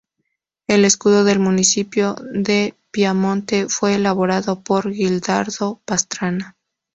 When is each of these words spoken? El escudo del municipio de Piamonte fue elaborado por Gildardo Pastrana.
El 0.67 0.83
escudo 0.83 1.23
del 1.23 1.37
municipio 1.37 2.15
de 2.33 2.73
Piamonte 2.89 3.69
fue 3.69 3.93
elaborado 3.93 4.59
por 4.63 4.91
Gildardo 4.91 5.79
Pastrana. 5.85 6.57